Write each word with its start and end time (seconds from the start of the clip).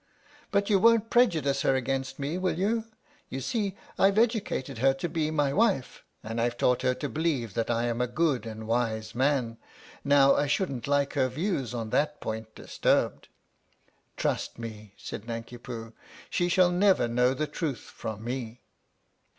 "But 0.51 0.67
you 0.67 0.79
won't 0.79 1.11
prejudice 1.11 1.61
her 1.61 1.75
against 1.75 2.17
me, 2.17 2.39
will 2.39 2.57
you? 2.57 2.85
You 3.29 3.39
see 3.39 3.77
I've 3.99 4.17
educated 4.17 4.79
her 4.79 4.95
to 4.95 5.07
be 5.07 5.29
my 5.29 5.53
wife 5.53 6.03
and 6.23 6.41
I've 6.41 6.57
taught 6.57 6.81
her 6.81 6.95
to 6.95 7.07
believe 7.07 7.53
that 7.53 7.69
I 7.69 7.83
am 7.83 8.01
a 8.01 8.07
good 8.07 8.47
and 8.47 8.65
wise 8.65 9.13
man. 9.13 9.59
Now 10.03 10.33
I 10.35 10.47
shouldn't 10.47 10.87
like 10.87 11.13
her 11.13 11.27
views 11.29 11.75
on 11.75 11.91
that 11.91 12.19
point 12.19 12.55
disturbed." 12.55 13.27
"Trust 14.17 14.57
me," 14.57 14.95
said 14.97 15.27
Nanki 15.27 15.59
Poo, 15.59 15.93
"she 16.31 16.49
shall 16.49 16.71
never 16.71 17.07
know 17.07 17.35
the 17.35 17.45
truth 17.45 17.81
from 17.81 18.23
me." 18.23 18.63